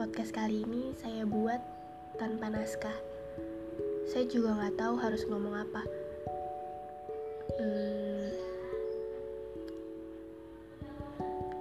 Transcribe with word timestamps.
Podcast 0.00 0.32
kali 0.32 0.64
ini 0.64 0.96
saya 0.96 1.28
buat 1.28 1.60
tanpa 2.16 2.48
naskah. 2.48 2.96
Saya 4.08 4.24
juga 4.32 4.56
nggak 4.56 4.80
tahu 4.80 4.96
harus 4.96 5.28
ngomong 5.28 5.52
apa. 5.52 5.84
Hmm, 7.60 8.32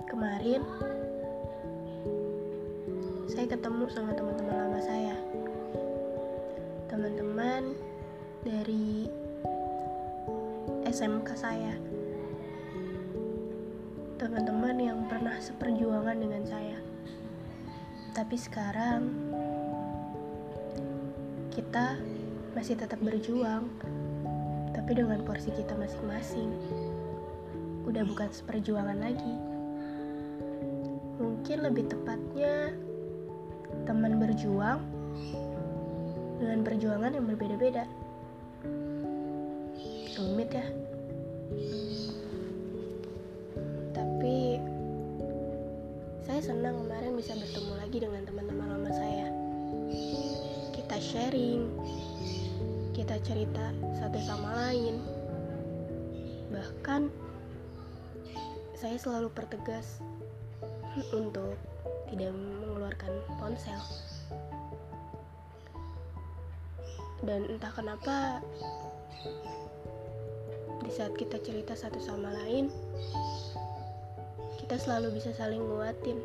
kemarin 0.07 0.63
saya 3.27 3.43
ketemu 3.43 3.91
sama 3.91 4.15
teman-teman 4.15 4.55
lama 4.55 4.79
saya. 4.87 5.19
Teman-teman 6.87 7.75
dari 8.47 9.11
SMK 10.87 11.29
saya. 11.35 11.75
Teman-teman 14.15 14.79
yang 14.79 15.03
pernah 15.11 15.35
seperjuangan 15.43 16.15
dengan 16.15 16.47
saya. 16.47 16.88
Tapi 18.19 18.35
sekarang 18.35 19.31
kita 21.55 21.95
masih 22.51 22.75
tetap 22.75 22.99
berjuang, 22.99 23.71
tapi 24.75 24.91
dengan 24.91 25.23
porsi 25.23 25.55
kita 25.55 25.71
masing-masing. 25.79 26.51
Udah 27.87 28.03
bukan 28.03 28.27
seperjuangan 28.27 28.99
lagi. 28.99 29.35
Mungkin 31.15 31.63
lebih 31.63 31.87
tepatnya 31.87 32.75
teman 33.87 34.19
berjuang 34.19 34.83
dengan 36.43 36.59
perjuangan 36.67 37.15
yang 37.15 37.23
berbeda-beda. 37.23 37.87
Rumit 40.19 40.51
ya. 40.51 40.67
Senang 46.49 46.81
kemarin 46.81 47.13
bisa 47.13 47.37
bertemu 47.37 47.73
lagi 47.77 47.97
dengan 48.01 48.25
teman-teman 48.25 48.67
lama 48.73 48.89
saya. 48.89 49.29
Kita 50.73 50.97
sharing, 50.97 51.61
kita 52.89 53.21
cerita 53.21 53.69
satu 54.01 54.17
sama 54.17 54.57
lain. 54.57 54.97
Bahkan 56.49 57.13
saya 58.73 58.97
selalu 58.97 59.29
pertegas 59.29 60.01
untuk 61.21 61.53
tidak 62.09 62.33
mengeluarkan 62.33 63.13
ponsel. 63.37 63.81
Dan 67.21 67.45
entah 67.45 67.77
kenapa 67.77 68.41
di 70.81 70.89
saat 70.89 71.13
kita 71.13 71.37
cerita 71.45 71.77
satu 71.77 72.01
sama 72.01 72.33
lain, 72.41 72.73
kita 74.69 74.85
selalu 74.85 75.17
bisa 75.17 75.33
saling 75.33 75.65
nguatin. 75.65 76.21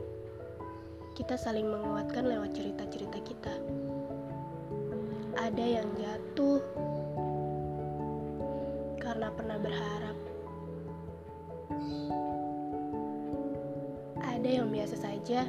Kita 1.17 1.33
saling 1.33 1.65
menguatkan 1.65 2.29
lewat 2.29 2.53
cerita-cerita 2.53 3.17
kita. 3.25 3.57
Ada 5.41 5.65
yang 5.65 5.89
jatuh 5.97 6.61
karena 9.01 9.33
pernah 9.33 9.57
berharap. 9.57 10.17
Ada 14.21 14.49
yang 14.61 14.69
biasa 14.69 15.01
saja, 15.01 15.49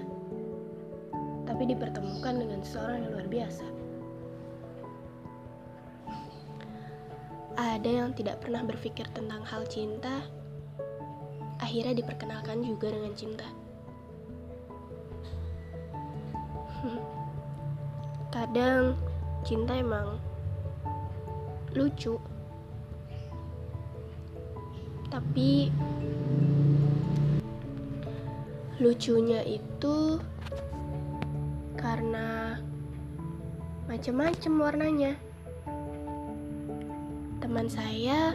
tapi 1.44 1.68
dipertemukan 1.68 2.40
dengan 2.40 2.64
seseorang 2.64 3.04
yang 3.04 3.12
luar 3.12 3.28
biasa. 3.28 3.68
Ada 7.60 7.90
yang 7.92 8.16
tidak 8.16 8.40
pernah 8.40 8.64
berpikir 8.64 9.04
tentang 9.12 9.44
hal 9.44 9.68
cinta, 9.68 10.24
akhirnya 11.76 12.08
diperkenalkan 12.08 12.64
juga 12.64 12.88
dengan 12.88 13.12
cinta. 13.20 13.44
Kadang 18.32 18.96
cinta 19.44 19.76
emang 19.76 20.16
lucu, 21.76 22.16
tapi 25.12 25.68
lucunya 28.80 29.44
itu 29.44 30.24
karena 31.76 32.56
macam-macam 33.92 34.54
warnanya. 34.64 35.20
Teman 37.44 37.68
saya 37.68 38.32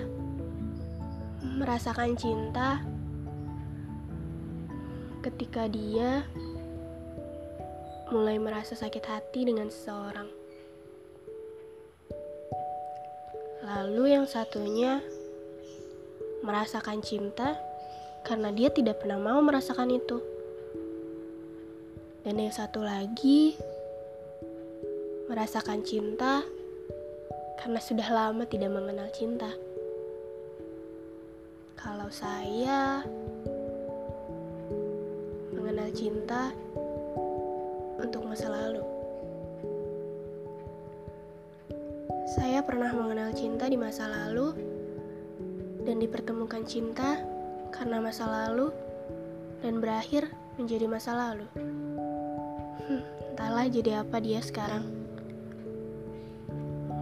merasakan 1.41 2.21
cinta 2.21 3.00
ketika 5.21 5.69
dia 5.69 6.25
mulai 8.09 8.41
merasa 8.41 8.73
sakit 8.73 9.05
hati 9.05 9.47
dengan 9.47 9.69
seseorang. 9.69 10.29
Lalu 13.61 14.17
yang 14.17 14.25
satunya 14.25 15.05
merasakan 16.41 17.05
cinta 17.05 17.55
karena 18.25 18.49
dia 18.51 18.73
tidak 18.73 19.05
pernah 19.05 19.21
mau 19.21 19.39
merasakan 19.45 19.93
itu. 19.93 20.19
Dan 22.25 22.41
yang 22.41 22.53
satu 22.53 22.81
lagi 22.81 23.55
merasakan 25.29 25.85
cinta 25.85 26.43
karena 27.61 27.79
sudah 27.79 28.09
lama 28.09 28.49
tidak 28.49 28.73
mengenal 28.73 29.09
cinta. 29.13 29.53
Kalau 31.77 32.09
saya 32.13 33.05
mengenal 35.81 35.97
cinta 35.97 36.43
untuk 38.05 38.21
masa 38.29 38.53
lalu. 38.53 38.85
Saya 42.37 42.61
pernah 42.61 42.93
mengenal 42.93 43.33
cinta 43.33 43.65
di 43.65 43.81
masa 43.81 44.05
lalu 44.05 44.53
dan 45.89 45.97
dipertemukan 45.97 46.69
cinta 46.69 47.17
karena 47.73 47.97
masa 47.97 48.29
lalu 48.29 48.69
dan 49.65 49.81
berakhir 49.81 50.29
menjadi 50.61 50.85
masa 50.85 51.17
lalu. 51.17 51.49
Hmm, 52.85 53.01
entahlah 53.33 53.65
jadi 53.73 54.05
apa 54.05 54.21
dia 54.21 54.45
sekarang. 54.45 54.85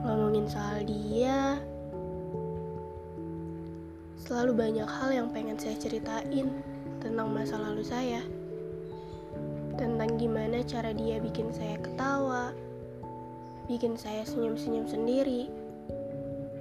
Ngomongin 0.06 0.46
soal 0.46 0.86
dia, 0.86 1.58
selalu 4.22 4.54
banyak 4.54 4.86
hal 4.86 5.10
yang 5.10 5.34
pengen 5.34 5.58
saya 5.58 5.74
ceritain 5.74 6.46
tentang 7.02 7.26
masa 7.34 7.58
lalu 7.58 7.82
saya. 7.82 8.37
Tentang 9.78 10.18
gimana 10.18 10.58
cara 10.66 10.90
dia 10.90 11.22
bikin 11.22 11.54
saya 11.54 11.78
ketawa, 11.78 12.50
bikin 13.70 13.94
saya 13.94 14.26
senyum-senyum 14.26 14.90
sendiri, 14.90 15.46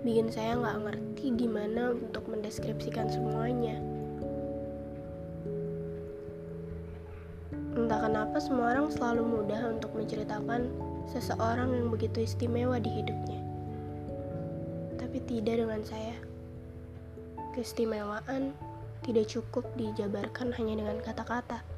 bikin 0.05 0.29
saya 0.29 0.53
nggak 0.53 0.77
ngerti 0.85 1.33
gimana 1.33 1.97
untuk 1.97 2.29
mendeskripsikan 2.29 3.09
semuanya. 3.09 3.81
Entah 7.73 8.05
kenapa 8.05 8.37
semua 8.37 8.77
orang 8.77 8.93
selalu 8.93 9.25
mudah 9.25 9.61
untuk 9.73 9.97
menceritakan 9.97 10.69
seseorang 11.09 11.73
yang 11.73 11.89
begitu 11.89 12.21
istimewa 12.21 12.77
di 12.77 13.01
hidupnya. 13.01 13.41
Tapi 15.01 15.17
tidak 15.25 15.65
dengan 15.65 15.81
saya. 15.81 16.17
Keistimewaan 17.57 18.53
tidak 19.01 19.25
cukup 19.25 19.65
dijabarkan 19.73 20.53
hanya 20.53 20.85
dengan 20.85 21.01
kata-kata. 21.01 21.76